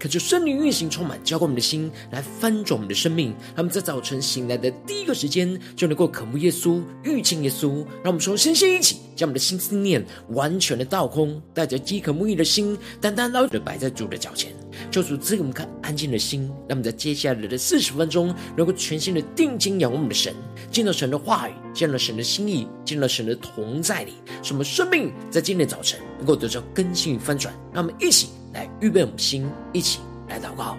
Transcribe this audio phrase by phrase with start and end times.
[0.00, 3.34] 可就圣灵运行充满，浇灌我们的心，来翻转我们的生命。
[3.48, 7.84] 让我们在早晨醒来的第一个时间，就能够渴慕耶稣、遇见耶稣。
[8.02, 14.50] 让我们说，先先一起将我们的心思念完全的倒空，带着饥渴沐浴的心，单单 lau 着的摆在主的脚前。
[14.90, 20.34] 求主赐给我们看安静的心，让我们在接下来的四十分钟，能够全心的定睛仰望我们的神，
[20.72, 27.54] 见到神的话语，见到神的心意，见到神的同在里，使我们生命在今天早晨能够得到更新与翻转。
[27.74, 30.76] 让我们一起来预备我们心，一起来祷告。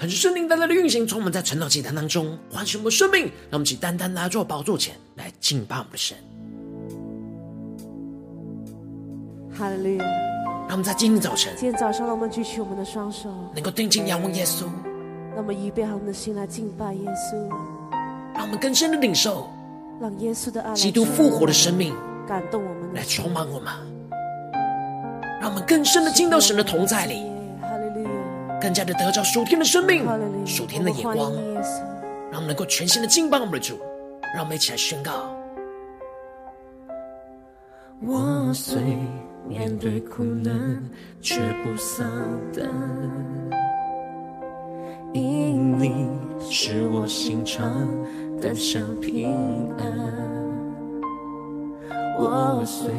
[0.00, 3.22] 很是圣灵单单的运行，从我们在晨祷祭坛当中，唤醒我们生命。
[3.22, 6.16] 让我们起单单来到宝座前来敬拜我们的神。
[9.52, 10.04] 哈利路亚！
[10.68, 14.66] 让我们在今天早晨，今天早上，让我们举起我们的双手，能够定睛仰望耶稣。
[15.34, 17.36] 让我们预备好我们的心来敬拜耶稣。
[18.34, 19.50] 让我们更深的领受，
[20.00, 21.92] 让耶稣的爱，基督复活的生命
[22.24, 23.72] 感动我们，来充满我们。
[25.40, 27.27] 让我们更深的进到神的同在里。
[28.60, 30.04] 更加的得着属天的生命，
[30.46, 31.32] 属天的眼光，
[32.30, 33.78] 让我们能够全新的敬拜我们的主。
[34.34, 35.34] 让我们一起来宣告：
[38.02, 38.78] 我虽
[39.48, 40.82] 面对苦难，
[41.22, 42.06] 却不丧
[42.54, 42.68] 胆，
[45.14, 46.08] 因你
[46.50, 47.88] 是我心肠
[48.38, 49.86] 得享平安。
[52.18, 52.90] 我虽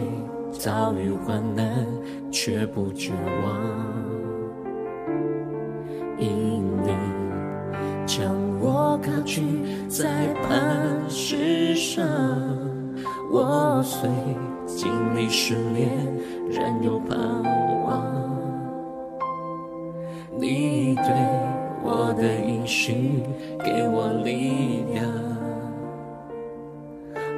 [0.57, 1.85] 遭遇患难，
[2.31, 3.11] 却不绝
[3.43, 3.98] 望。
[9.29, 9.43] 我高举
[9.87, 12.03] 在磐石上，
[13.31, 14.09] 我虽
[14.65, 15.87] 经历失恋，
[16.49, 17.15] 仍有盼
[17.83, 18.03] 望。
[20.39, 21.03] 你对
[21.83, 23.21] 我的应许
[23.63, 25.05] 给我力量，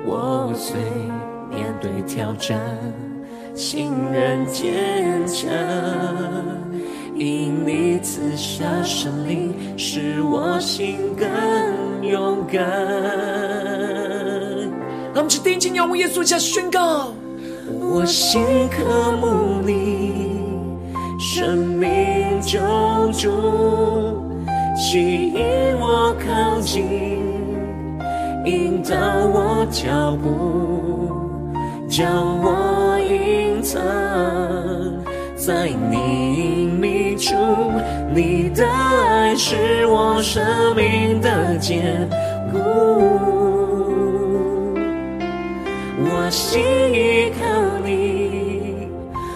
[0.05, 0.79] 我虽
[1.49, 2.57] 面对挑战，
[3.53, 5.49] 心仍坚强。
[7.13, 11.27] 因你赐下圣灵，使我心更
[12.03, 12.61] 勇敢。
[15.13, 17.13] 让我们去定睛仰望耶稣，下宣告：
[17.79, 20.45] 我心渴慕你，
[21.19, 22.59] 生命救
[23.11, 23.29] 主，
[24.77, 25.43] 吸引
[25.79, 26.85] 我靠近，
[28.45, 28.95] 引导
[29.27, 31.11] 我脚步，
[31.89, 32.07] 将
[32.41, 33.81] 我隐藏
[35.35, 36.60] 在你。
[37.21, 37.35] 主，
[38.15, 40.43] 你的爱是我生
[40.75, 42.09] 命的坚
[42.51, 42.57] 固，
[46.03, 46.59] 我心
[46.91, 47.45] 依靠
[47.85, 48.87] 你，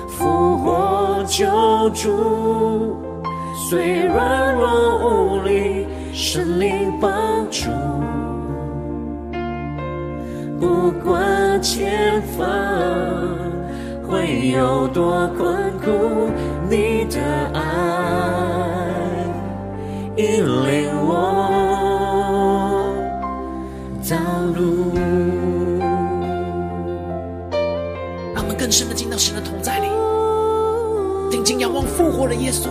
[0.09, 1.45] 复活救
[1.91, 2.97] 主，
[3.69, 7.11] 虽软弱无力，神灵帮
[7.51, 7.69] 助，
[10.59, 12.47] 不管前方
[14.09, 16.31] 会有多困苦。
[16.69, 17.21] 你的
[17.53, 17.61] 爱
[20.17, 21.13] 引领我
[24.09, 24.15] 道
[24.55, 24.93] 路。
[28.33, 29.87] 让我们更深的进到神的同在里，
[31.29, 32.67] 定睛仰望复活的耶稣，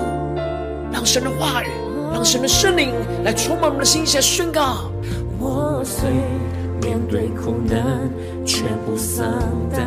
[0.92, 1.68] 让神的话语，
[2.12, 2.92] 让神的圣灵
[3.24, 4.90] 来充满我们的心，来宣告：
[5.38, 6.10] 我虽
[6.82, 8.10] 面对苦难，
[8.44, 9.24] 却不丧
[9.70, 9.86] 胆。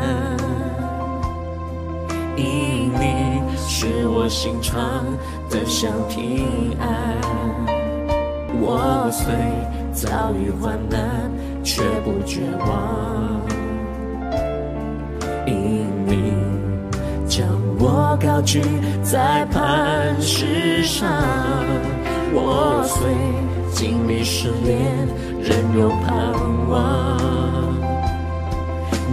[2.36, 3.37] 因你
[3.80, 5.06] 是我心常
[5.52, 7.16] 得享平安，
[8.60, 9.36] 我虽
[9.94, 11.30] 遭遇患难，
[11.64, 13.40] 却不绝望。
[15.46, 16.34] 因你
[17.28, 17.48] 将
[17.78, 18.64] 我高举
[19.04, 21.08] 在磐石上，
[22.34, 23.08] 我虽
[23.72, 25.08] 经历试炼，
[25.40, 26.34] 仍有盼
[26.68, 27.17] 望。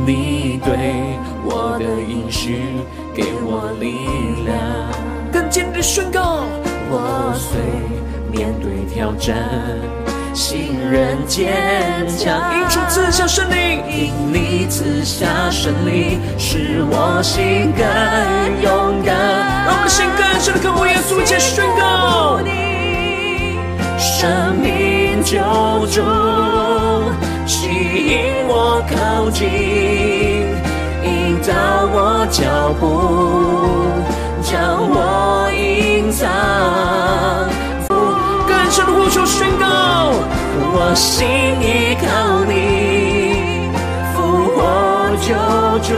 [0.07, 2.61] 你对我的应许。
[3.17, 3.95] 给我力
[4.45, 4.59] 量，
[5.33, 6.43] 更坚定的宣告，
[6.91, 7.61] 我虽
[8.29, 9.39] 面对挑战，
[10.35, 11.55] 心仍坚
[12.19, 12.53] 强。
[12.57, 13.55] 因主赐下胜利，
[13.89, 17.87] 因你赐下胜利，使我心更
[18.61, 19.15] 勇敢。
[19.65, 22.41] 让我们的心更深的渴慕耶稣，一起宣告
[23.97, 25.39] 生命救
[25.87, 26.03] 主，
[27.75, 29.43] 引我靠近，
[31.03, 31.53] 引导
[31.93, 32.43] 我脚
[32.81, 32.83] 步。
[34.43, 34.53] 将
[34.91, 36.29] 我隐藏，
[38.47, 39.65] 更深的呼求宣告，
[40.77, 41.27] 我心
[41.63, 43.71] 依靠你，
[44.13, 44.21] 复
[44.55, 44.61] 活
[45.23, 45.33] 救
[45.81, 45.91] 主，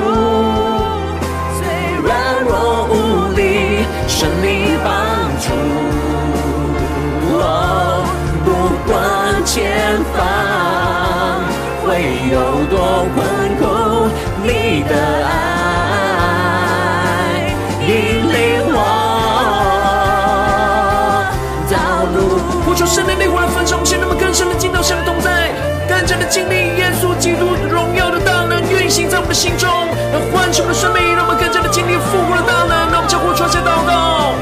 [26.28, 29.70] 经历耶稣基督荣耀的大能运行在我们的心中，
[30.12, 32.90] 要唤醒我们的生命，让我们更加的经历复活的大能。
[32.90, 34.34] 让我们将呼求下祷告，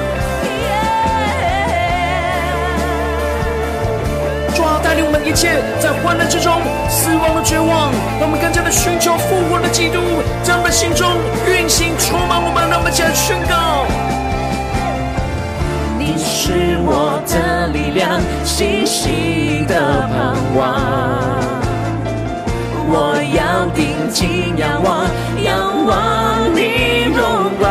[4.56, 10.00] 主啊，带领我们一切在患难之中、死亡的绝望，让我们更加的寻求复活的基督，
[10.42, 11.12] 在我们心中
[11.46, 13.84] 运行充满我们，让我们起来宣告。
[15.98, 21.63] 你是我的力量，信心的盼望。
[22.86, 25.06] 我要定睛仰望，
[25.42, 27.62] 仰望你荣光。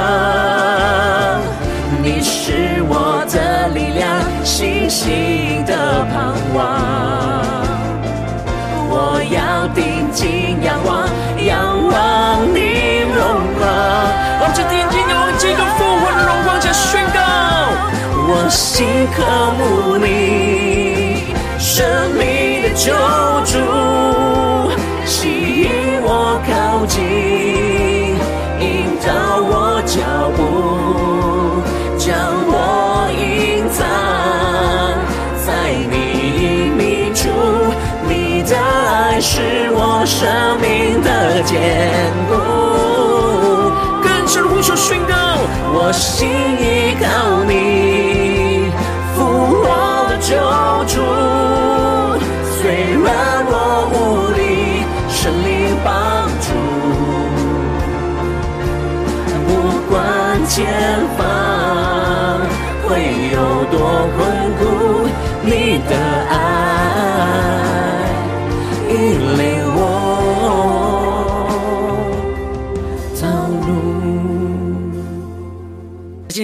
[2.02, 6.58] 你是我的力量，信心的盼望。
[8.90, 11.08] 我要定睛仰望，
[11.46, 11.52] 仰
[11.88, 13.18] 望你荣
[13.58, 13.62] 光。
[14.40, 17.20] 我们定睛仰望基督复活的荣光，加宣告。
[18.26, 19.18] 我心渴
[19.58, 22.92] 慕你，生命的救
[23.46, 23.58] 主，
[40.06, 42.36] 生命的坚固。
[44.02, 45.14] 更深的呼求宣告，
[45.74, 47.52] 我心依靠你。
[49.16, 49.24] 复
[49.62, 49.66] 活
[50.10, 50.36] 的救
[50.88, 50.94] 主，
[52.58, 52.62] 虽
[53.04, 53.06] 然
[53.46, 53.54] 我
[53.94, 53.96] 无
[54.36, 54.42] 力，
[55.10, 55.48] 神灵
[55.84, 56.48] 帮助。
[59.48, 59.50] 不
[59.90, 59.94] 管
[60.48, 60.58] 前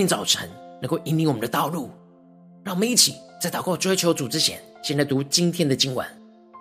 [0.10, 0.50] 早晨
[0.82, 1.92] 能够引领我们的道路，
[2.64, 3.14] 让我们一起。
[3.40, 6.06] 在祷告追求主之前，先来读今天的经文。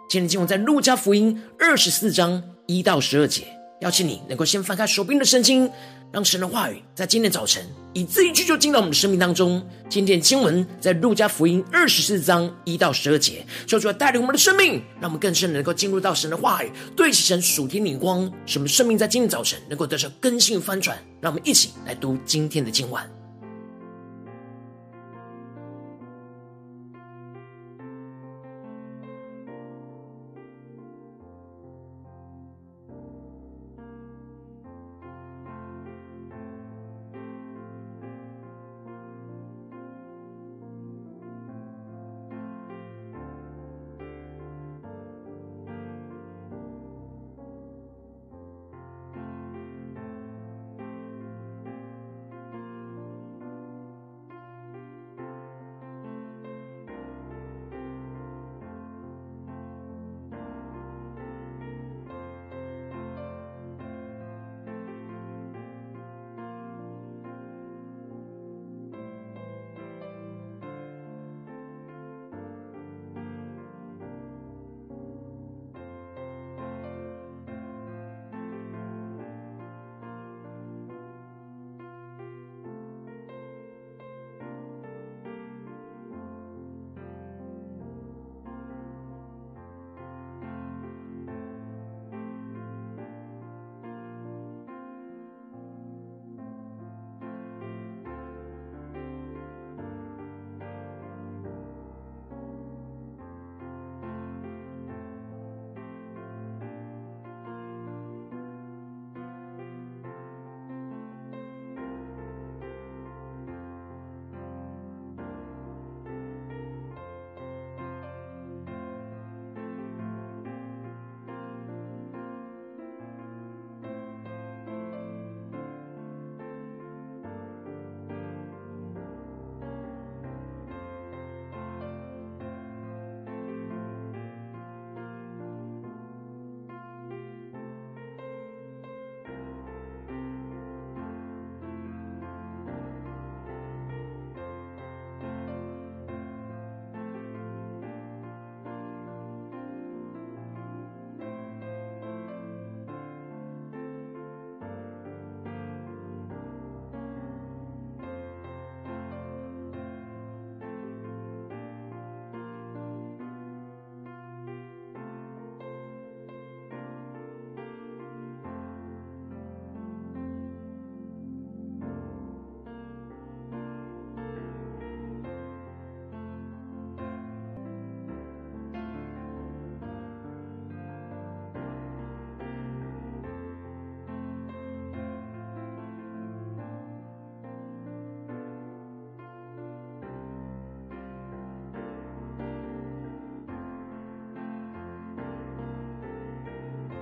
[0.09, 3.45] 今天的经文在路加福音二十四章一到十二节。
[3.81, 5.71] 邀请你能够先翻开手边的圣经，
[6.13, 7.65] 让神的话语在今天早晨
[7.95, 9.65] 以字一句就进到我们的生命当中。
[9.89, 20.99] 今天的经文在路加福音二十四章一到十二节，说出来带领我们的生命，让我们更深能够进入到神的话语，对齐神属天灵光，使我们生命在今天早晨能够得到更新翻转。
[21.21, 23.18] 让我们一起来读今天的经文。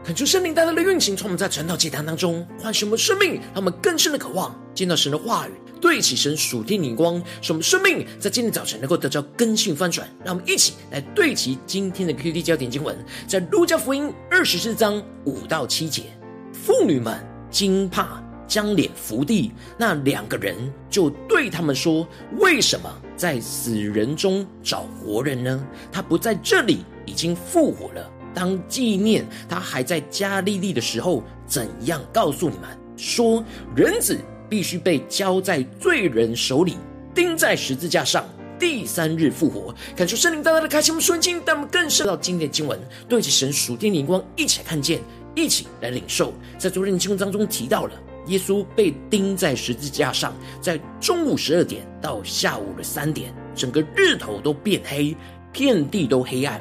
[0.06, 10.08] 恳求圣灵大大的运行，从我们在晨祷祭坛当中唤醒我们生命，让我们更深的渴望见到神的话语，对齐神属天灵光，使我们生命在今天早晨能够得到更新翻转。
[10.25, 12.96] 让我们一起来对齐今天的 QD 焦点经文，
[13.26, 16.04] 在路加福音二十四章五到七节，
[16.52, 17.18] 妇女们
[17.50, 20.54] 惊怕，将脸伏地，那两个人
[20.88, 22.06] 就对他们说
[22.38, 25.66] ：“为什么在死人中找活人呢？
[25.90, 33.43] 他不在这里，已经复活了。”当纪念他还在加利利的时候，怎样告诉你们说，
[33.75, 36.76] 人子必须被交在罪人手里，
[37.14, 38.28] 钉在十字架上，
[38.59, 39.75] 第三日复活。
[39.97, 42.78] 感受圣灵大大的开启我们瞬间，但我们更深到今天的经文，
[43.09, 45.00] 对起神属天灵光，一起来看见，
[45.35, 46.35] 一起来领受。
[46.59, 47.93] 在昨天的经文当中提到了，
[48.26, 55.16] 耶稣被钉在十字架上，在中午十二点到下午的三点，整个日头都变黑，
[55.50, 56.61] 遍地都黑暗。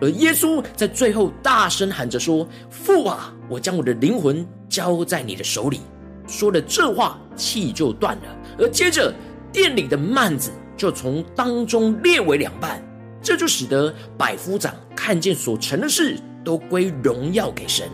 [0.00, 5.80] 而耶稣在最后大声喊着说：“父啊，我将我的灵魂交在你的手里。”
[6.26, 8.22] 说了这话，气就断了。
[8.58, 9.14] 而接着，
[9.52, 12.82] 殿里的幔子就从当中裂为两半。
[13.22, 17.88] 这就使得百夫长看见所成的事，都归荣耀给神。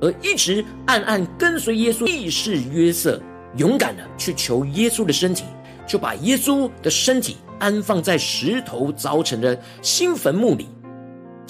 [0.00, 3.20] 而一直暗暗跟随耶稣义士约瑟，
[3.56, 5.44] 勇敢的去求耶稣的身体，
[5.86, 10.68] 就把耶稣的身体安放在石头凿成的新坟墓里。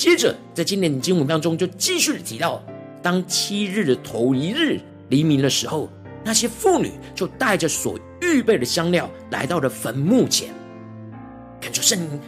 [0.01, 2.63] 接着，在今天的经文当中，就继续提到，
[3.03, 4.81] 当七日的头一日
[5.11, 5.91] 黎明的时候，
[6.25, 10.55] 那些妇女就带着所预备的香料来到了坟墓前，
[11.61, 12.19] 感觉圣灵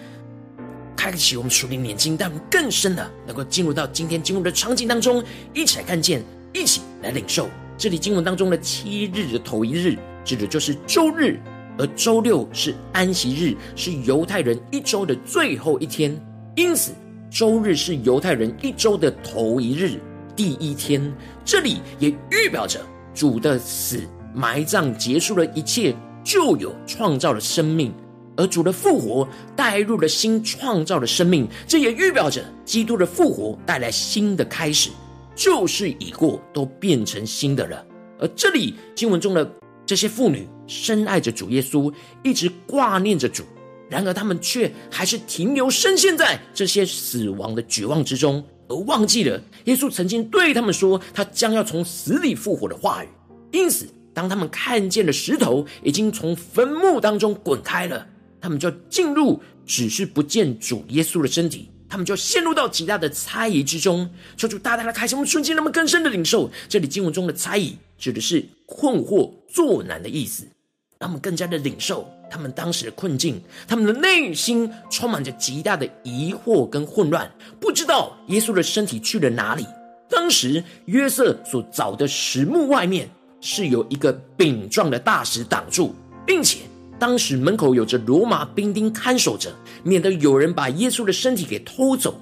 [0.95, 5.25] 开启我们属灵眼睛，但更深的能够进入到今天经文的场景当中，
[5.55, 7.49] 一起来看见，一起来领受。
[7.79, 11.41] 这里经文当中的七日的头一日，指的就是周日，
[11.79, 16.15] 而周六是安息日，是犹太人一周的最后一天，
[16.55, 16.93] 因此。
[17.33, 19.99] 周日是犹太人一周的头一日，
[20.37, 21.03] 第一天。
[21.47, 22.79] 这里也预表着
[23.15, 24.03] 主的死、
[24.35, 27.91] 埋葬结束了一切旧有创造的生命，
[28.37, 31.49] 而主的复活带入了新创造的生命。
[31.67, 34.91] 这也预表着基督的复活带来新的开始，
[35.35, 37.83] 旧事已过，都变成新的了。
[38.19, 39.51] 而这里经文中的
[39.87, 41.91] 这些妇女深爱着主耶稣，
[42.23, 43.43] 一直挂念着主。
[43.93, 53.09] 然而，他们却还是停留深陷在这些死亡的绝望之中，而忘记了耶稣曾经对他们说他将要从死里复活的话语。
[53.51, 58.07] 因此，当他们看见了石头已经从坟墓当中滚开了，
[58.41, 64.09] 他们就进入，只是不见主耶稣的身体，他们就陷入到极大的猜疑之中。
[64.39, 70.47] 求主大大的开启我们瞬间，那么更深的领受这里经文中的猜疑，指的是困惑、作难的意思。
[71.03, 77.29] 让我们更加的领受他们当时的困境，他们的内心充满着极大的疑惑跟混乱，
[77.59, 79.67] 不知道耶稣的身体去了哪里。
[80.09, 85.93] 当时约瑟所找的石墓外面是有一个饼状的大石挡住，
[86.25, 86.59] 并且
[87.01, 92.15] 当时门口有着罗马兵丁看守着，免得有人把耶稣的身体给偷走。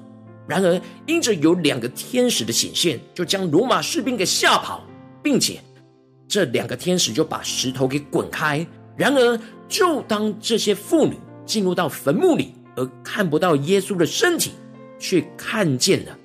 [0.49, 4.83] 然而因着有两个天使的显现，就将罗马士兵给吓跑，
[5.23, 5.61] 并且。
[6.31, 8.65] 这两个天使就把石头给滚开。
[8.97, 14.53] 然而，就当这些妇女进入到坟墓里，而看不到耶稣的身体，
[14.97, 16.17] 却看见了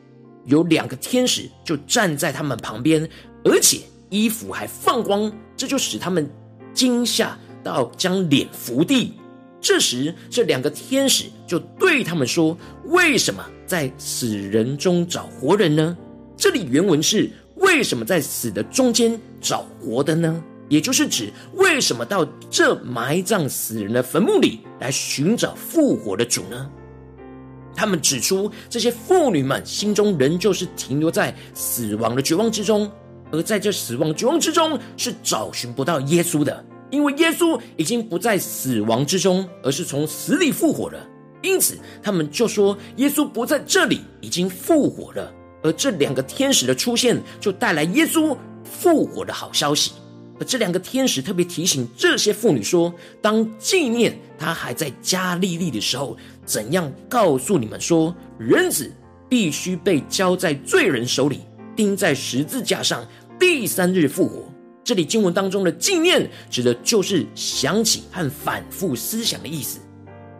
[0.43, 3.09] 有两个天使就站在他们旁边，
[3.43, 3.79] 而且
[4.11, 6.29] 衣服还放光，这就使他们
[6.71, 9.13] 惊吓到将脸伏地。
[9.59, 15.97] 这时，这两个天使就对他们说：“为什么在死人中找活人呢？”
[16.37, 17.31] 这里原文是。
[17.75, 20.41] 为什么在死的中间找活的呢？
[20.69, 26.71] 也就是指为什么到这埋葬死人的坟墓里来寻找复活的主呢？
[27.75, 32.89] 他们指出，这些妇女们心中仍旧是停留在死亡的绝望之中，
[33.29, 41.05] 而在这死亡绝望之中是找寻不到耶稣的，因为耶稣已经不在死亡之中，而是从死里复活了。
[41.41, 45.29] 因此，他们就说耶稣不在这里，已经复活了。
[45.65, 49.93] 而这两个天使的出现，就带来耶稣复活的好消息。
[50.39, 58.93] 而这两个天使特别提醒这些妇女说：“当纪念他还在加利利的时候，怎样告诉你们说，人子
[59.27, 61.39] 必须被交在罪人手里，
[61.75, 63.03] 钉在十字架上，
[63.39, 64.43] 第三日复活。”
[64.85, 69.79] 这里经文当中的纪念，指的就是想起和反复思想的意思。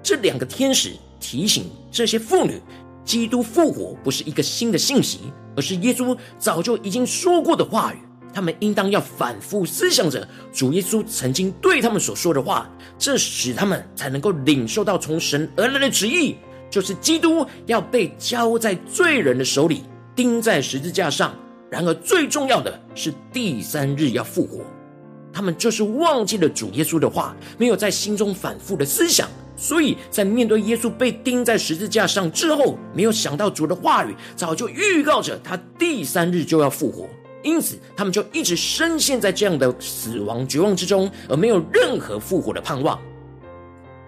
[0.04, 2.62] 这两个天使提醒这些妇女。
[3.06, 5.20] 基督复活不是一个新的信息，
[5.56, 7.98] 而是耶稣早就已经说过的话语。
[8.34, 16.36] 他们应当要反复思想着主耶稣曾经对他们所说的话，这使他们才能够领受到从神而来的旨意，
[16.70, 19.84] 就是基督要被交在罪人的手里，
[20.14, 21.34] 钉在十字架上，
[21.72, 24.66] 然而最重要的是第三日要复活。
[25.32, 37.08] 他们就是忘记了主耶稣的话，没有在心中反复的思想，所以在面对耶稣被钉在十字架上之后，没有想到主的话语早就预告着他第三日就要复活，
[37.44, 43.00] 因此他们就一直深陷在这样的死亡绝望之中，而没有任何复活的盼望。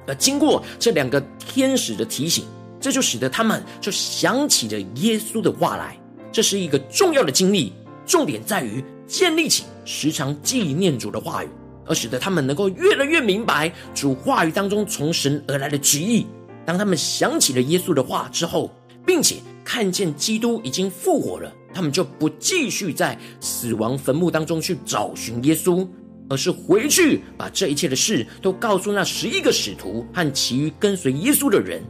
[0.06, 2.46] 而经过这两个天使的提醒，
[2.80, 5.98] 这就使得他们就想起了耶稣的话来。
[6.32, 7.74] 这是一个重要的经历，
[8.06, 8.84] 重点在于。
[9.08, 11.48] 建立起时常纪念主的话语，
[11.88, 16.28] 而使得他们能够越来越明白主话语当中从神而来的旨意。
[16.66, 18.72] 当他们想起了耶稣的话之后，
[19.06, 25.88] 并且看见基督已经复活了，他们就不继续在死亡坟墓当中去找寻耶稣，
[26.30, 31.82] 而是回去把这一切的事都告诉那十一个使徒和其余跟随耶稣的人。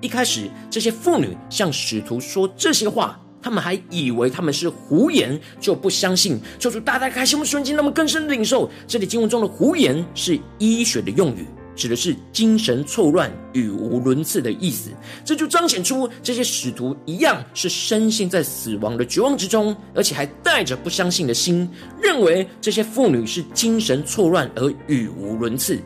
[0.00, 3.20] 一开始，这些妇女向使徒说这些话。
[3.44, 6.40] 他们还以为他们是胡言，就不相信。
[6.58, 8.70] 求主大大开心我们瞬间，那么更深的领受。
[8.88, 14.88] 这里经文中的胡言是医学的用语，指的是精神错乱、语无伦次的意思。
[15.26, 21.68] 这就彰显出这些使徒一样是深陷在死亡的绝望之中，而且还带着不相信的心，
[22.02, 25.78] 认为这些妇女是精神错乱而语无伦次。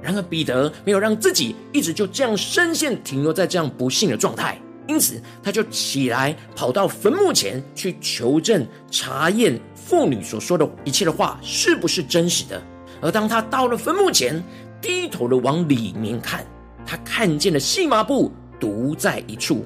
[0.00, 4.58] 然而彼得没有让自己一直就这样深陷停留在这样不幸的状态。
[4.86, 12.62] 因此，他就起来，跑到坟墓前去求证、查验妇女所说的一切的话是不是真实的。
[13.00, 14.42] 而当他到了坟墓前，
[14.80, 16.44] 低头的往里面看，
[16.86, 19.64] 他看见了细麻布独在一处。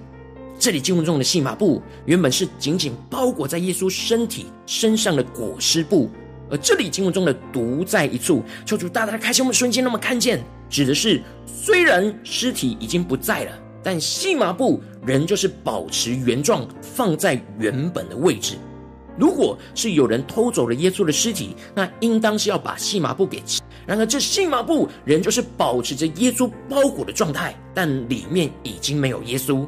[0.58, 6.10] 这里经文中的细麻布，原本是紧紧包裹在耶稣身体身上的裹尸布，
[6.50, 13.52] 而这里经文中的独在一处，求主大大的开启我们瞬间，那么看见，指的是虽然尸体已经不在了。
[13.82, 18.56] 但细麻布仍旧是保持原状，放在原本的位置。
[19.18, 23.42] 如果是有人偷走了耶稣的尸体，那应当是要把细麻布给。
[23.86, 29.66] 然而这细麻布仍旧是保持着耶稣包裹的状态，但里面已经没有耶稣。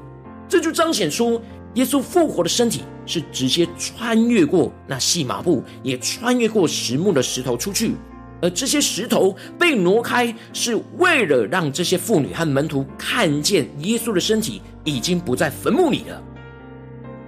[0.48, 1.40] 这就彰显出
[1.75, 7.96] 耶稣复活的身体是直接穿越过那细麻布，也穿越过石墓的石头出去。
[8.42, 16.20] 而这些石头被挪开，是为了让这些妇女和门徒看见耶稣的身体已经不在坟墓里了。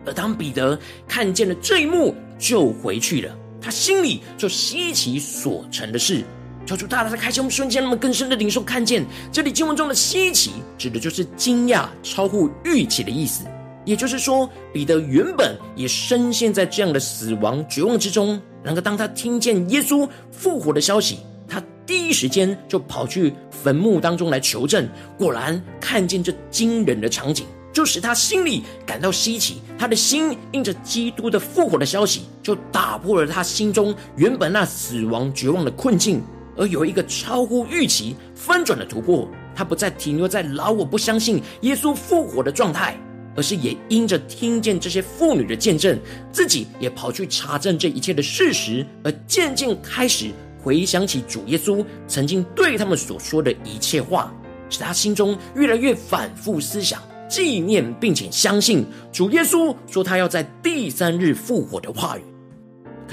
[0.04, 3.34] 而当彼得看见了这一幕，就回去了。
[3.60, 6.22] 他心里就稀奇所成的事，
[6.66, 9.06] 求主大大的开启我们瞬间，那么更深的领受看见。
[9.32, 13.44] 这里经文中的稀奇，指的就是惊讶、超乎预期的意思。
[13.86, 18.38] 也就是说，彼得原本也深陷在这样的死亡绝望之中。
[18.64, 24.88] 然而，当他听见耶稣复活的消息，他第一时间就跑去坟墓当中来求证。
[25.18, 29.60] 果然，看见这惊人的场景，就使他心里感到稀奇。
[29.78, 36.22] 他的心因着基督的复活的消息，就打破了他心中原本那死亡绝望的困境，
[36.56, 39.28] 而有一个超乎预期翻转的突破。
[39.54, 42.98] 他不再停留在老我不相信耶稣复活的状态。
[43.36, 45.98] 而是也因着听见这些妇女的见证，
[46.32, 50.30] 自己也跑去查证这一切的事实，而渐渐开始
[50.62, 54.32] 回想起主耶稣曾经对他们所说的一切话，
[54.70, 62.22] 使他心中越来越反复思想、纪念，并且相信主耶稣说他要在第三日复活的话语。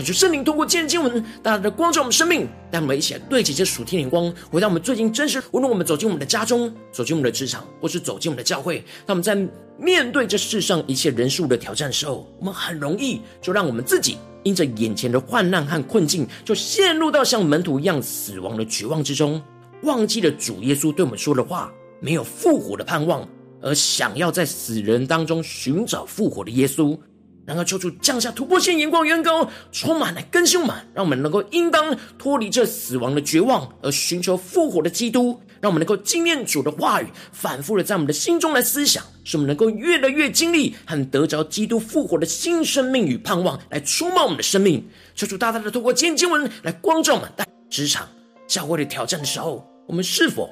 [0.02, 5.40] 感谢圣灵通过今天经文，大大的光照我们生命，带我们一起来对齐这属天的光，回到我们最近真实。
[5.52, 9.38] 无论我们走进我们的家中，走进我们的职场，或是走进我们的教会，当我们在
[9.78, 19.40] 面对这世上一切人数的挑战时候，我们很容易就让我们自己因着眼前的患难和困境，就陷入到像门徒一样死亡的绝望之中，
[19.84, 20.64] 忘记了主。
[20.64, 23.30] 耶稣对我们说的话，没有复活的盼望，
[23.62, 26.98] 而想要在死人当中寻找复活的耶稣。
[27.46, 35.40] 然后求主降下突破性眼光，远高充满来更新我们，让我们能够应当脱离这死亡的绝望，而寻求复活的基督。
[35.60, 44.84] 让我们能够经验主的话语，反复的在我们的心中来思想，使我们能够越来越经历和得着基督复活的新生命与盼望，来充满我们的生命。
[45.14, 48.10] 求主大大的透过今天经文来光照我们，在职场、
[48.48, 50.50] 教会的挑战的时候，我们是否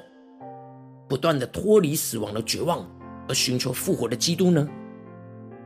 [1.08, 2.88] 不断的脱离死亡的绝望，
[3.28, 4.68] 而寻求复活的基督呢？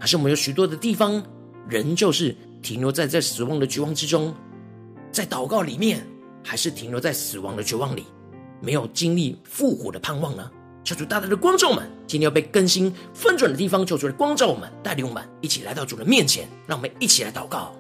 [0.05, 1.25] 还是我们有许多的地方，
[1.67, 4.35] 仍旧是停留在在死亡的绝望之中，
[5.11, 6.07] 在祷告里面，
[6.45, 8.05] 还是停留在死亡的绝望里，
[8.61, 10.51] 没有经历复活的盼望呢？
[10.85, 17.75] 求主大大的光照我们，今天要被更新翻转的地方，求主来光照我们，带领我们一起来到主的面前，让我们一起来祷告。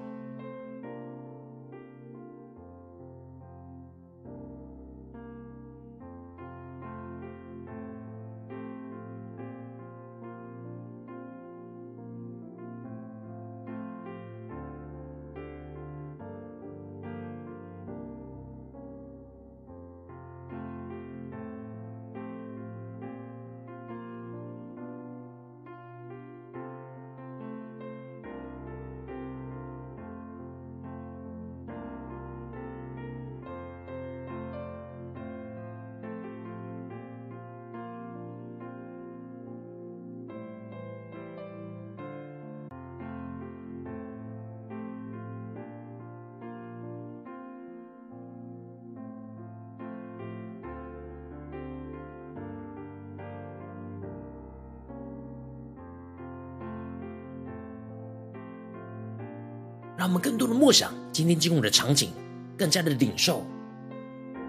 [60.04, 62.10] 让我们更多的默想今天经文的场景，
[62.58, 63.42] 更加的领受。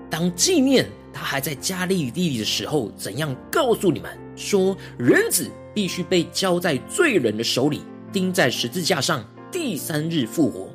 [0.10, 10.68] 当纪念他还在加利利的时候，怎样告诉你们说，人子必须被交在罪人的手里，钉在十字架上，第三日复活。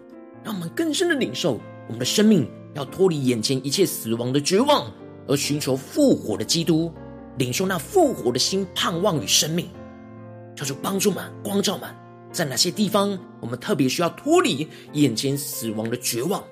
[0.42, 4.90] 让我们更深的领受，我们的生命要脱离眼前一切死亡的绝望，
[5.28, 6.90] 而寻求复活的基督，
[7.36, 9.68] 领受那复活的心盼望与生命。
[10.56, 11.94] 求主帮助们、光照们，
[12.32, 16.42] 在哪些地方我们特别需要脱离眼前死亡的绝望？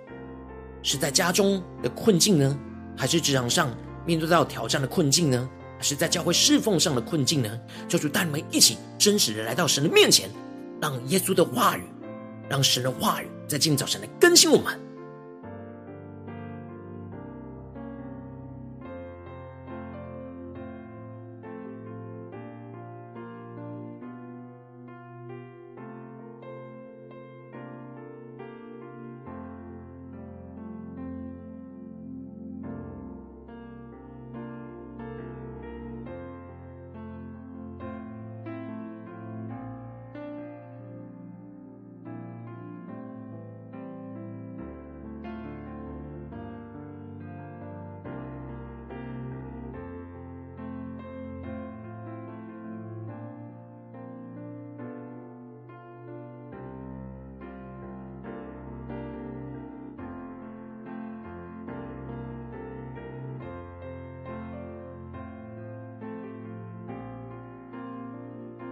[0.83, 2.59] 是在家中的困境呢？
[2.97, 3.71] 还是职场上
[4.05, 5.49] 面对到挑战的困境呢？
[5.77, 7.61] 还是在教会侍奉上的困境呢？
[7.89, 10.29] 就主带你们一起真实的来到神的面前，
[10.81, 11.83] 让耶稣的话语，
[12.49, 14.88] 让神的话语在今早晨来更新我们。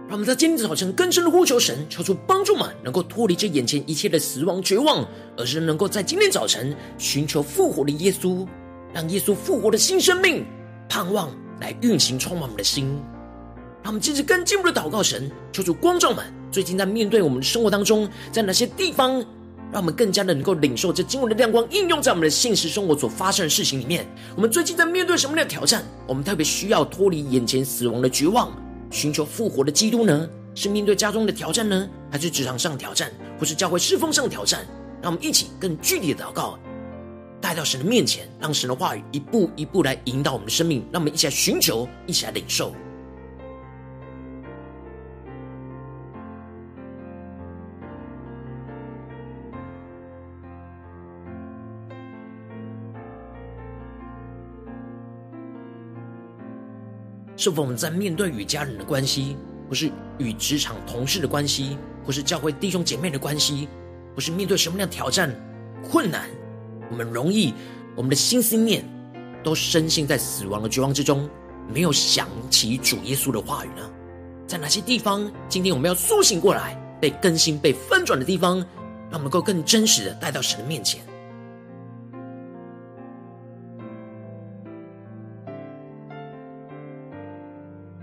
[0.07, 8.47] 让我们在今天早晨更深的呼求神，求主帮助们能够脱离这眼前一切的死亡绝望，而是能够在今天早晨寻求复活的耶稣，
[8.93, 10.45] 让耶稣复活的新生命
[10.87, 12.97] 盼望来运行充满我们的心。
[13.83, 19.15] 让我们接着更进一步的祷告神，求主光照们最近在面对我们的生活当中，在哪些地方，
[19.73, 24.07] 让我们更加的能够领受这经文的亮光，应用在我们的现实生活所发生的事情里面。
[24.37, 25.83] 我们最近在面对什么样的挑战？
[26.07, 28.49] 我们特别需要脱离眼前死亡的绝望。
[28.89, 30.29] 寻求复活的基督呢？
[30.55, 31.87] 是面对家中的挑战呢？
[32.11, 34.65] 还是职场上挑战，或是教会侍奉上的挑战？
[35.01, 36.57] 让我们一起更具体的祷告，
[37.39, 40.83] 带到神的面前，让神的话语一步一步来引导我们的生命。
[40.91, 42.73] 让我们一起来寻求，一起来领受。
[57.37, 59.37] 是否我们在面对与家人的关系，
[59.69, 63.69] 或是与职场同事的关系，或是教会弟兄姐妹的关系，
[64.15, 65.33] 或是面对什么样的挑战、
[65.89, 66.27] 困难，
[66.89, 67.53] 我们容易
[67.95, 68.83] 我们的心思念
[69.43, 71.29] 都深陷在死亡的绝望之中，
[71.71, 73.87] 没有想起主耶稣的话语呢？
[74.47, 78.57] 在哪些地方，今天我们要苏醒过来，被更新、被翻转的地方，
[79.11, 81.01] 让我们能够更真实的带到神的面前。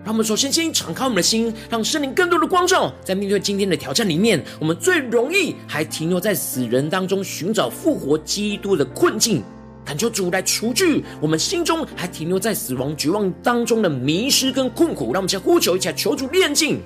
[0.05, 2.93] 让我们首先先敞开我们的心，让圣灵更多的光照。
[3.03, 9.43] 在面对今天的挑战里面，我们最容易还停留在死人当中寻找复活基督的困境，
[9.83, 15.07] 恳求主来除去我们心中还停留在死亡绝望当中的迷失跟困苦。
[15.07, 16.81] 让我们先呼求一下，求主炼净。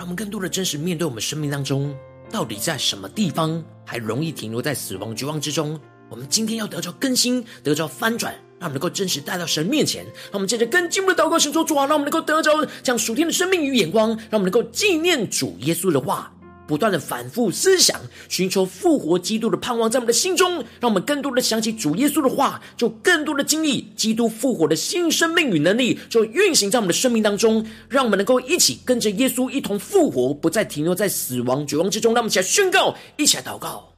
[0.00, 1.94] 让我们更多的真实面对我们生命当中，
[2.30, 5.78] 到底在什么地方还容易停留在死亡绝望之中？
[6.08, 10.02] 我们今天要得着更新，得着翻转，让我们能够真实带到神面前。
[10.04, 16.32] 让我们接着更进一步的祷告，神说主啊，让我们能够得着这样属天的生命与眼光，让我们能够纪念主耶稣的话。
[16.70, 32.14] 不断的反复思想，寻求复活基督的盼望，在我们的心中，让我们更多的想起主耶稣的话，就更多的经历基督复活的新生命与能力，就运行在我们的生命当中，让我们能够一起跟着耶稣一同复活，不再停留在死亡绝望之中。
[32.14, 33.89] 让我们一起来宣告，一起来祷告。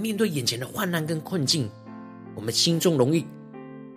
[0.00, 1.68] 面对眼前的患难跟困境，
[2.34, 3.26] 我们心中容易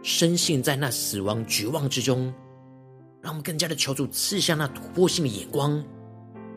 [0.02, 2.34] 深陷在那死亡绝望之中，
[3.22, 5.84] 让我们更加的求主赐下那突破性的眼光，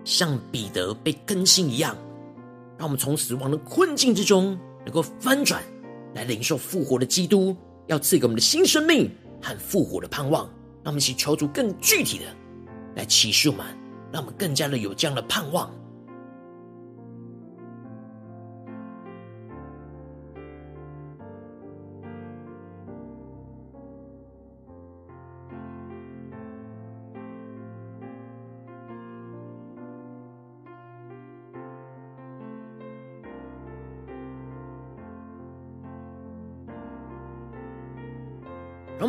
[0.04, 1.96] 像彼得被更新一样，
[2.76, 5.62] 让我们从死亡的困境之中能够翻转，
[6.14, 7.56] 来领受复活的基督
[7.86, 10.44] 要赐给我们的新生命和复活的盼望。
[10.82, 12.24] 让我们一起求主更具体的
[12.94, 13.66] 来启示我们，
[14.12, 15.68] 让我们更加的有这样的盼望。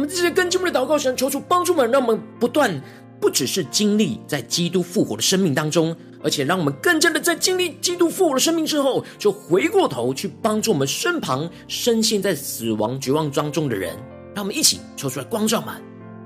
[0.07, 2.81] 这些跟进我们的祷告，神求主帮助我们，让我们不断
[3.19, 13.95] 不只是经历在基督复活的生命当中，而且让我们更加的在经历基督复活的生命之后，就回过头去帮助我们身旁深陷在死亡绝望当中的人。
[14.33, 15.75] 让我们一起求出来光照们，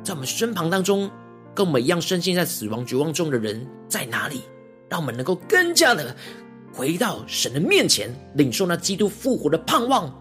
[0.04, 1.10] 在我们身旁当中，
[1.56, 4.42] 跟我们一样深陷在死亡绝望中的人在哪里？
[4.90, 6.14] 让我们能够更加的
[6.74, 10.14] 回到神的面前，领受那基督复活的盼望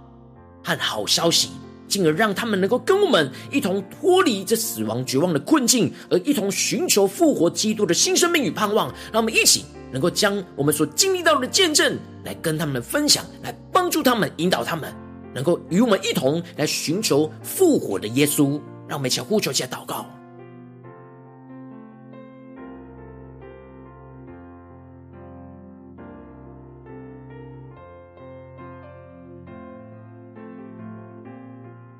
[0.63, 1.51] 和好消息。
[1.91, 8.89] 进而让他们能够跟我们一同脱离这死亡绝望的困境，而一同寻求复活基督的新生命与盼望。
[9.13, 14.95] 让我们一起能够将我们所经历到的见证来跟他们分享，来帮助他们，引导他们，
[15.35, 18.61] 能够与我们一同来寻求复活的耶稣。
[18.89, 20.07] 让我们一起呼求，一下祷告。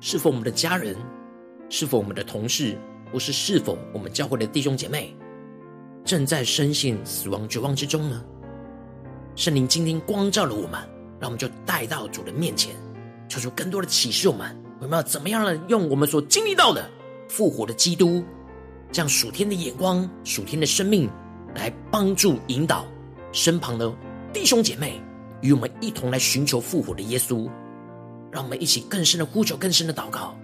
[0.03, 0.95] 是否我们的家人，
[1.69, 2.75] 是否我们的同事，
[3.13, 5.15] 或是是否我们教会的弟兄姐妹，
[6.03, 8.25] 正在深陷死亡绝望之中呢？
[9.35, 10.79] 圣灵今天光照了我们，
[11.19, 12.75] 让我们就带到主的面前，
[13.29, 14.27] 求出更多的启示。
[14.27, 15.55] 我们我们要怎么样呢？
[15.67, 16.83] 用我们所经历到的
[17.29, 18.23] 复活的基督，
[18.91, 21.07] 这样属天的眼光、属天的生命，
[21.53, 22.87] 来帮助引导
[23.31, 23.93] 身旁的
[24.33, 24.99] 弟兄姐妹，
[25.41, 27.47] 与我们一同来寻求复活的耶稣。
[28.31, 30.35] 让我们一起更深的呼求，更深的祷告。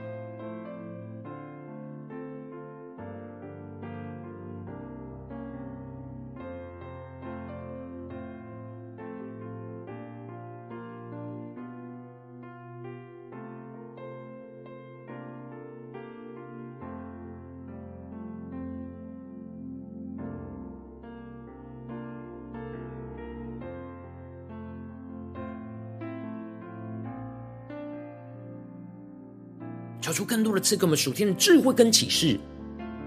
[30.38, 32.39] 更多的赐给我们属天的智慧跟启示，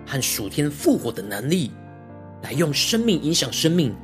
[0.05, 1.71] 和属天复活的能力，
[2.43, 3.95] 来用生命影响生命，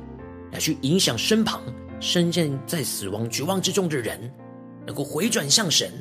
[0.49, 1.61] 来去影响身旁
[1.99, 4.31] 深陷在死亡绝望之中的人，
[4.85, 5.91] 能够回转向神，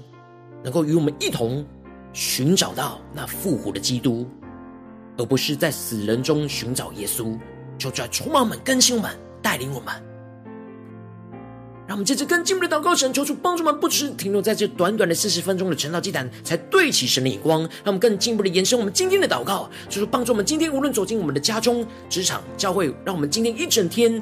[0.63, 1.67] 能够与我们一同
[2.13, 4.25] 寻找到那复活的基督，
[5.19, 7.37] 而不是在死人中寻找耶稣。
[7.77, 9.11] 求主来充满我们，更新我们，
[9.43, 9.93] 带领我们。
[11.87, 17.61] 让我们接着跟进步的祷告，神求主帮助我们，不只是停留在这短短的四十分钟的晨祷祭坛，才对齐神的眼光。
[17.61, 24.21] 让我们更进一步的延伸我们今天的祷告，就是帮助我们今天无论走进我们的家中、职场、教会，让我们今天一整天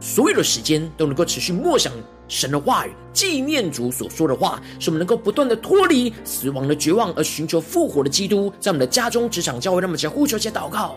[0.00, 1.92] 所有的时间都能够持续默想
[2.26, 10.96] 神的话语，纪念主所说的话，使我们能够不断的脱离死亡的绝望，而寻求复活的基督，在我们的家中、职场、教会，让我们一起呼求、一祷告。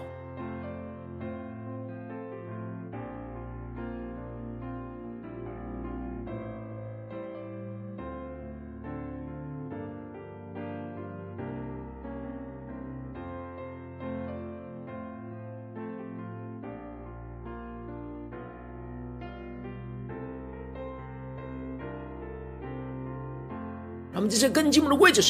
[24.27, 25.21] 这些更进步的位置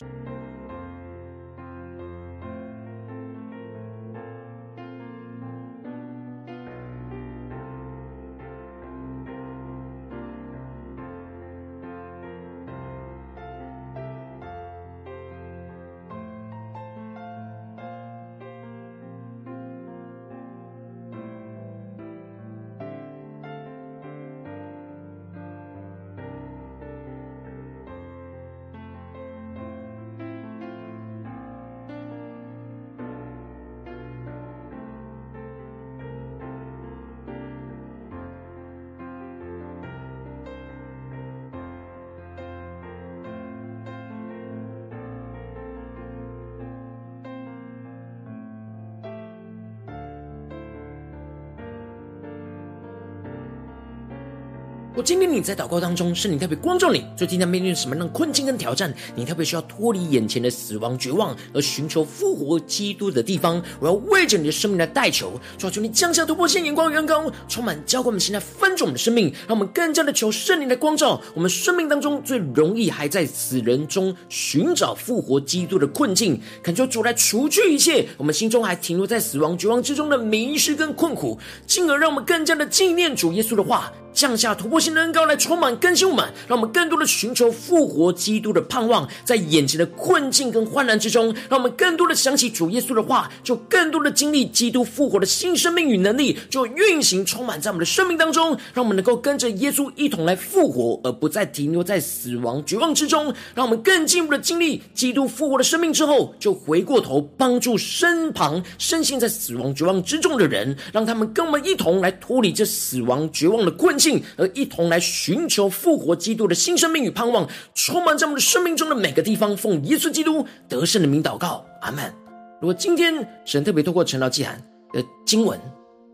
[54.97, 58.91] 我今天你在祷告当中，圣灵特别光照你，最近在面对什么样的困境跟挑战？
[59.13, 63.61] 你特别需要脱离眼前的死亡绝望，而寻求复活基督的地方。
[63.79, 71.21] 我要为着你的生命来代求，求求你降下突破性眼光，远高，充满浇灌我们现在分盛我们的生命，让我们更加的求圣灵的光照。
[71.35, 83.93] 我们生命当中最容易还在死人中寻找复活基督的困境，恳求主来除去一切我们心中还停留在死亡绝望之中的迷失跟困苦，进而让我们更加的纪念主耶稣的话。
[84.17, 114.06] 降下突破性的恩膏来充满更新我们，让我们更多的寻求复活基督的盼望，在眼前的困境跟患难之中，让我们更多的想起主耶稣的话，就更多的经历基督复活的新生命与能力，就运行充满在我们的生命当中，让我们能够跟着耶稣一同来复活，而不再停留在死亡绝望之中，让我们更进一步的经历基督复活的生命之后，就回过头帮助身旁深陷在死亡绝望之中的人，让他们跟我们一同来脱离这死亡绝望的困境。
[114.37, 119.55] 而一同来寻求复活基督的新生命与盼望，充满在我们的生命中的每个地方。
[119.57, 122.13] 奉耶稣基督得胜的名祷告，阿门。
[122.61, 124.61] 如果今天神特别透过晨祷祭坛
[124.93, 125.59] 的经文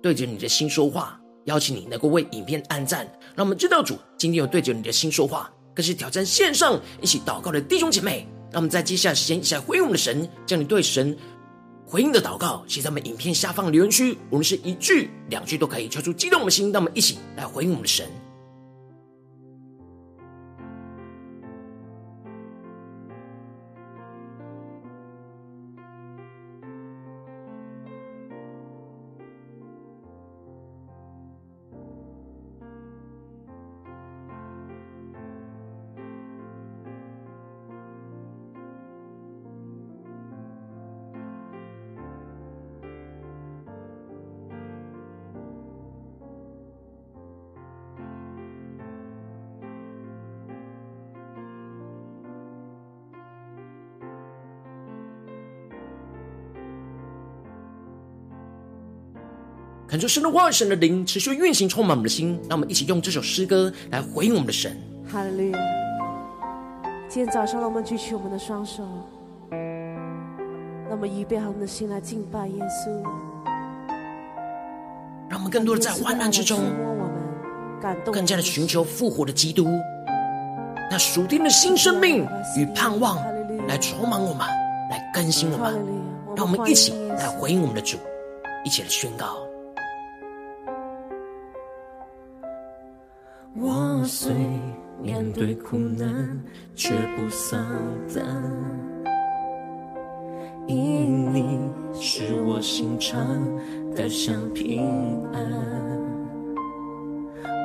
[0.02, 8.28] 对着你的心说话，邀请你能够为影片按赞，让我们知道主今天有对着你的心说话，更是挑战线上一起祷告的弟兄姐妹。
[8.52, 11.18] 让我们在接下来时间一起来回应我们的神，将你对神。
[11.94, 14.18] 回应的祷告，写在我们影片下方留言区。
[14.32, 16.72] 无论是一句、两句都可以，敲出激动的心。
[16.72, 18.08] 让我们一起来回应我们的神。
[59.94, 62.36] 恳求神的话语、神的灵持续运行，充满我们的心。
[62.50, 64.76] 让我们一起用这首诗歌来回应我们的神。
[65.08, 65.60] 哈利路亚！
[67.08, 68.84] 今天早上，让我们举起我们的双手，
[69.52, 72.90] 让我们预备好我们的心来敬拜耶稣。
[75.30, 76.62] 让我们更多的在患难之中，
[78.12, 79.68] 更加的寻求复活的基督，
[80.90, 82.28] 那属天的新生命
[82.58, 83.24] 与盼望
[83.68, 84.40] 来充满我们，
[84.90, 85.76] 来更新我们。
[86.36, 88.00] 让我们一起来回应我们的主，
[88.66, 89.38] 一起来宣告。
[94.16, 94.32] 虽
[95.02, 96.40] 面对苦难，
[96.76, 97.60] 却不丧
[98.14, 98.24] 胆，
[100.68, 101.60] 因你
[102.00, 103.20] 使我心常
[103.96, 104.84] 得享平
[105.34, 105.42] 安。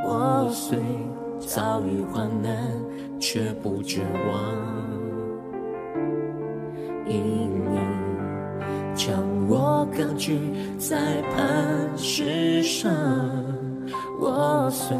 [0.07, 0.79] 我虽
[1.39, 2.57] 遭遇患难，
[3.21, 4.43] 却不绝望，
[7.07, 7.79] 因你
[8.95, 9.15] 将
[9.51, 10.41] 我高举
[10.79, 10.97] 在
[11.31, 12.91] 磐石上。
[14.19, 14.97] 我虽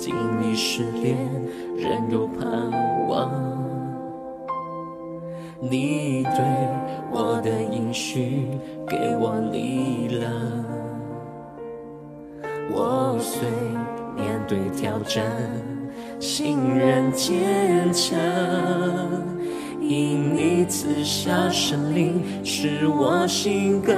[0.00, 1.16] 经历失恋，
[1.76, 2.48] 仍有盼
[3.08, 3.30] 望。
[5.60, 6.40] 你对
[7.10, 8.46] 我的应许
[8.86, 10.32] 给我力量。
[12.70, 13.48] 我虽
[14.14, 15.24] 面对挑战，
[16.20, 18.16] 心仍坚强，
[19.80, 23.94] 因你赐下圣灵，使我心更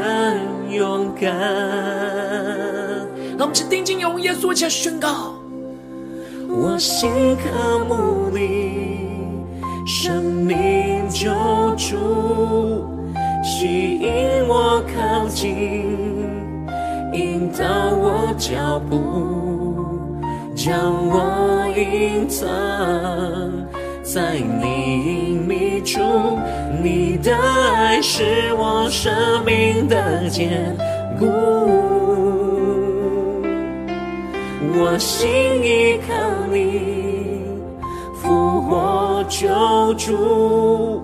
[0.71, 1.31] 勇敢。
[3.37, 5.35] 让我们去定睛用耶稣，且宣告。
[6.53, 9.07] 我心渴慕你，
[9.87, 11.31] 生命救
[11.77, 11.97] 主，
[13.43, 15.97] 吸引我靠近，
[17.13, 20.19] 引导我脚步，
[20.55, 22.47] 将我隐藏
[24.03, 26.01] 在你隐秘处。
[26.83, 29.13] 你的爱是我生
[29.45, 30.77] 命的坚
[31.19, 32.60] 固。
[34.73, 35.29] 我心
[35.63, 36.15] 依靠
[36.51, 37.43] 你，
[38.15, 39.49] 复活救
[39.95, 41.03] 主，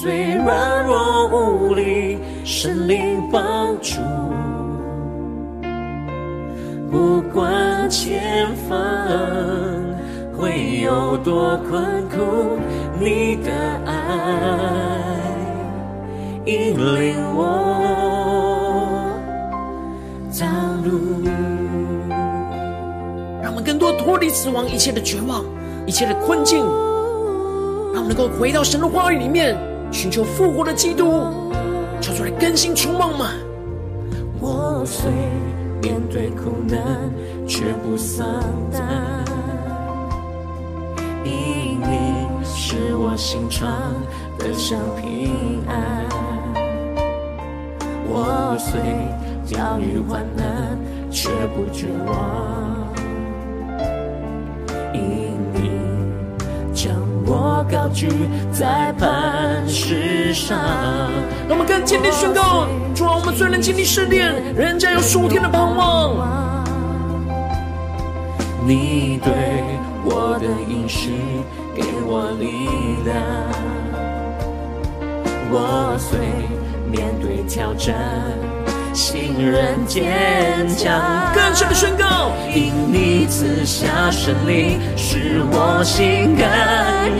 [0.00, 4.00] 虽软弱无力，神灵帮助。
[6.90, 8.76] 不管前方
[10.36, 12.58] 会有多困苦，
[12.98, 13.52] 你的
[13.84, 13.92] 爱
[16.46, 17.44] 引领我
[20.38, 20.46] 道
[20.84, 21.55] 路。
[23.46, 25.44] 让我们更多脱离死亡一切的绝望，
[25.86, 26.58] 一切的困境，
[27.94, 29.56] 让我们能够回到神的话语里面，
[29.92, 31.30] 寻求复活的基督，
[32.00, 33.30] 求出来更新充满吗？
[34.40, 35.08] 我虽
[35.80, 37.08] 面对苦难，
[37.46, 38.26] 却不丧
[38.72, 38.82] 胆，
[41.22, 43.70] 因你使我心肠
[44.36, 46.04] 得享平安。
[48.08, 48.80] 我虽
[49.44, 50.76] 遭遇患难，
[51.12, 52.85] 却不绝望，
[55.52, 55.70] 你
[56.74, 56.94] 将
[57.24, 58.08] 我高举
[58.52, 60.58] 在磐石上。
[61.48, 66.64] 让我们更坚定宣告：主啊，我们虽然经历试炼，仍然有属天的盼望。
[68.66, 69.32] 你对
[70.04, 71.12] 我的应许
[71.72, 72.66] 给我力
[73.04, 73.16] 量，
[75.52, 76.18] 我虽
[76.90, 77.94] 面对挑战，
[78.96, 81.30] 心人坚强。
[81.34, 86.42] 更深的宣告，因你赐下胜利，使我心更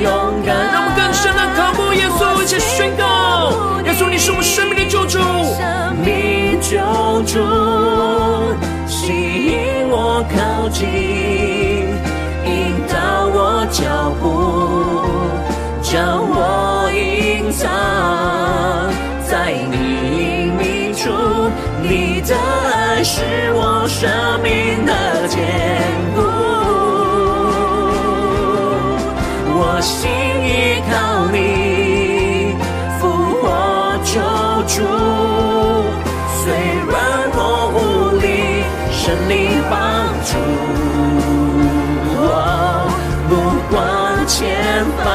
[0.03, 0.57] 勇敢。
[0.73, 3.53] 让我们更深的靠慕耶稣，一起宣告：
[3.85, 6.79] 耶稣，你是我们生命的救主，生命救
[7.27, 7.45] 主。
[8.89, 10.89] 吸引我靠近，
[12.47, 12.97] 引导
[13.29, 13.85] 我脚
[14.19, 14.25] 步，
[15.83, 17.69] 将我隐藏
[19.29, 19.77] 在你
[20.17, 21.05] 隐秘处。
[21.89, 23.23] 你的爱是
[23.55, 24.11] 我生
[24.43, 25.39] 命的坚
[26.15, 26.19] 固，
[29.55, 30.11] 我心
[30.45, 30.93] 依靠
[31.31, 31.35] 你，
[32.99, 33.03] 复
[33.41, 33.45] 活
[34.05, 34.15] 救
[34.67, 34.75] 主。
[36.43, 36.45] 虽
[36.91, 36.95] 然
[37.35, 37.39] 我
[37.75, 37.79] 无
[38.21, 38.25] 力。
[38.91, 39.35] 神灵
[39.71, 39.75] 帮
[40.25, 40.35] 助
[42.19, 42.25] 我，
[43.29, 43.33] 不
[43.71, 43.77] 管
[44.27, 44.35] 前
[45.05, 45.07] 方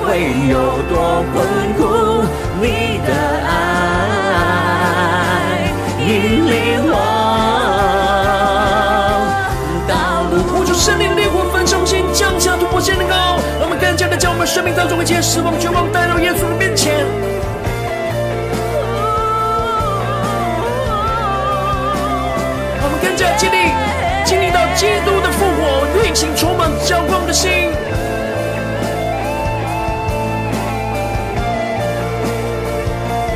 [0.00, 0.08] 会
[0.48, 0.54] 有
[0.88, 0.92] 多
[1.34, 1.36] 困
[14.50, 16.92] 生命当中一切失望、绝望带到耶稣的面前。
[22.82, 23.70] 我们更加经历，
[24.24, 27.70] 经历到基督的复活，运行充满交光的心。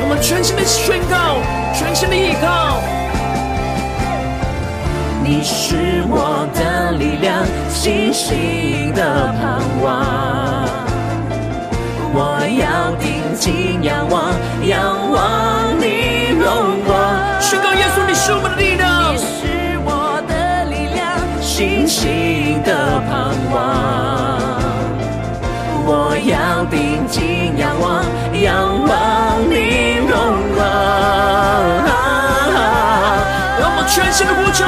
[0.01, 1.39] 我们全心的宣告，
[1.73, 2.81] 全心的依靠。
[5.23, 10.74] 你是我的力量，信心的盼望。
[12.55, 14.31] 我要定睛仰望，
[14.65, 16.95] 仰望你荣光。
[17.41, 18.95] 宣告耶稣，你是我们的力量。
[21.41, 23.59] 信心的盼望，
[25.85, 28.05] 我要定睛仰望，
[28.41, 28.55] 仰
[28.87, 30.15] 望你荣
[30.55, 30.63] 光。
[33.59, 34.63] 让我们全心的呼求，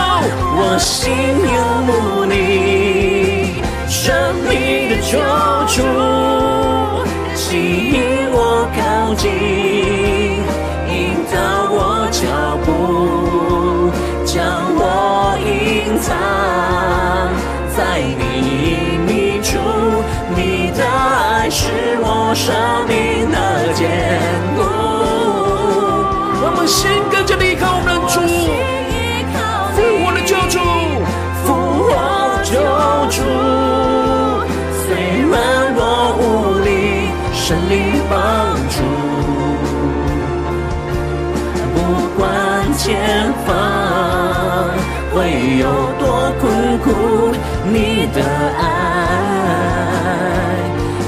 [0.59, 1.09] 我心
[1.55, 1.55] 仰
[1.87, 5.17] 慕你，生命的救
[5.67, 5.83] 主，
[7.49, 7.95] 吸引
[8.29, 9.31] 我靠近，
[10.91, 11.35] 引导
[11.71, 12.19] 我脚
[12.65, 12.67] 步，
[14.25, 14.35] 将
[14.75, 14.81] 我
[15.39, 16.11] 隐藏。
[17.73, 18.21] 在你
[18.67, 19.09] 隐秘
[19.41, 19.47] 处，
[20.35, 21.71] 你的爱是
[22.01, 22.51] 我生
[22.85, 23.37] 命的
[23.71, 23.87] 坚
[24.57, 24.59] 固。
[26.43, 26.91] 我们心
[42.87, 44.71] 前方
[45.13, 45.67] 会有
[45.99, 46.87] 多困苦。
[47.69, 48.23] 你的
[48.57, 48.63] 爱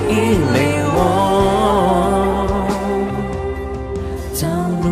[0.09, 0.13] 引
[0.53, 0.59] 领
[0.93, 0.99] 我
[4.41, 4.45] 道
[4.83, 4.89] 路。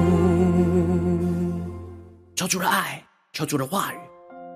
[2.37, 3.97] 求主的爱，求主的话语，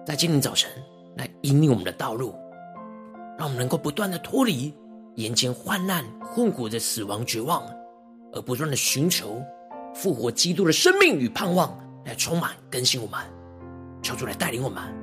[0.08, 0.72] 在今天早晨
[1.18, 2.34] 来引领我们的道路，
[3.38, 4.74] 让我们能够不断的脱离
[5.16, 7.62] 眼前患难、困苦的死亡、绝望，
[8.32, 9.44] 而不断的寻求
[9.94, 13.20] 复活基督的生命与盼望，来充满更新我们。
[14.02, 15.01] 求主来带领我们。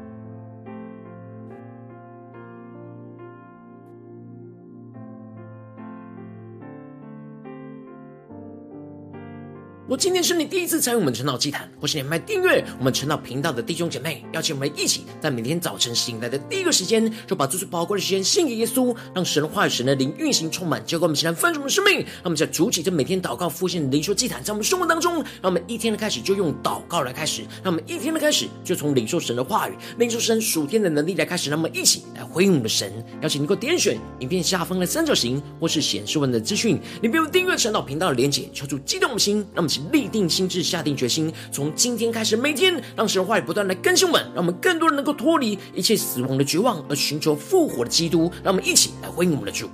[9.88, 22.00] 我今天是你第一次参与我们晨祷祭坛，或是你还没订阅我们晨祷频道的弟兄姐妹，邀请我们一起在每天早晨醒来的第一个时间，就把最最宝贵的时间献给耶稣，让神的话语、神的灵运行充满，结果我们现在丰盛的生命。
[22.00, 32.92] 让我们在主起这每天祷告、复兴的灵修祭坛，在我们生活当中，让我们一天的开始就用祷告来开始，让我们一天的开始就从领受神的话语、领受神属天的能力来开始，让我们一起来回应我们的神。
[33.22, 48.30] 邀请你给我点选影片下方的三角形，或是显示文的资讯，你不用订阅晨祷频道的连结，求主激动我们心，让我们立定心智，下定决心，从今天开始，每天让神话语不断来更新我们，让我们更多人能够脱离一切死亡的绝望，而寻求复活的基督。
[48.42, 49.68] 让我们一起来回应我们的主。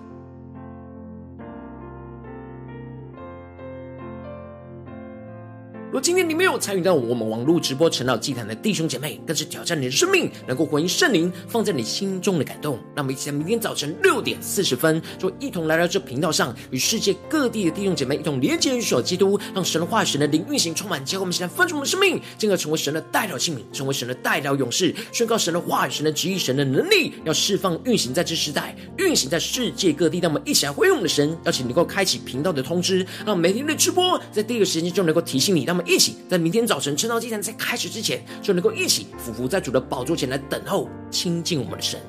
[5.94, 12.74] 若今天你没有参与到我们网络直播陈老祭坛的弟兄姐妹，更是挑战你的生命，能够回应圣灵放在你心中的感动。
[12.96, 30.18] 让我们一起在明天早晨六点四十分，就一同来到这频道上，与世界各地的弟兄姐妹一同连接与守基督，让神的话语、神的灵运行充满，结果我们现在分出我们的生命，进而成为神的代表器皿，成为神的代表勇士，宣告神的话语、神的旨意、神的能力，要释放运行在这时代，运行在世界各地。
[30.18, 35.64] 让我们一起来回应我们的神，邀请能够开启频道的通知，让每天的直播在第一个时间就能够提醒你。
[35.64, 35.83] 那么。
[35.84, 42.00] 一起在明天早晨晨祷祭坛在开始之前，就能够一起俯伏在主的宝座前来等候亲近我们的神。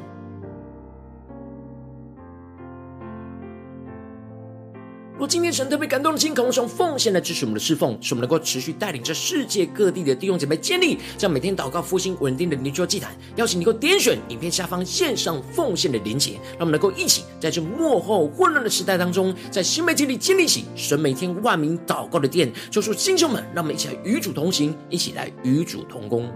[5.18, 13.16] 若今天神特别感动的心，渴望用奉献来支持我们的侍奉，使我们能够持续带领着世界各地的弟兄姐妹建立这样每天祷告复兴稳定的灵修祭坛。
[13.38, 22.52] 邀请你能够点选影片下方线上奉献的连结，让我们能够一起在这幕后混乱的时代当中，在新媒体里建立起神每天万名祷告的殿。
[22.70, 26.30] 就说弟兄们，让我们一起来与主同行，一起来与主同工。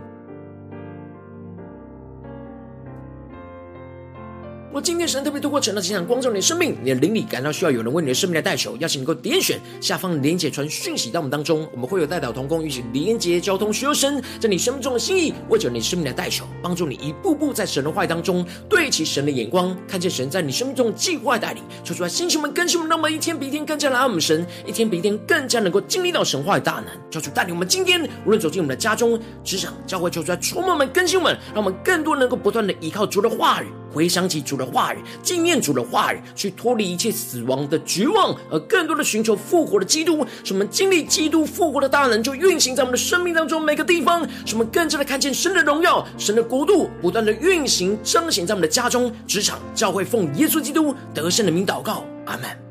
[4.72, 33.66] 若今天神特别透过晨祷祭坛光照你的生命，你的灵里感到需要有人为你的生命来代求，邀请你能够点选下方连结传讯息到我们当中，我们会有代祷同工，一起连结交通，需求神在你生命中的心意，为着你生命来代求，帮助你一步步在神的话语当中对齐神的眼光，看见神在你生命中的计划带领，说出来，星球们、更新们，让我们一天比一天更加来爱我们神，一天比一天更加能够经历到神话的大能，求主带领我们今天无论走进我们的家中、职场、教会，求出来，充满我们、更新们，让我们更多能够不断的依靠主的话语。
[33.92, 40.26] 回想起主的话语，纪念主的话语，去脱离一切死亡的绝望，而更多的寻求复活的基督。
[40.44, 44.28] 使我们经历基督复活的大能，就运行在我们的生命当中每个地方。
[44.46, 52.69] 使我们更加的看见神的荣耀，神的国度不断的运行彰显在我们的家中、职场、教会，奉耶稣基督得胜的名祷告，阿门。